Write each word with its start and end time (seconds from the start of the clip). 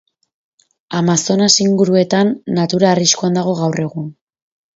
Amazonas 0.99 1.57
inguruetan, 1.65 2.33
natura 2.61 2.91
arriskuan 2.95 3.39
dago 3.41 3.55
gaur 3.61 3.85
egun. 3.87 4.11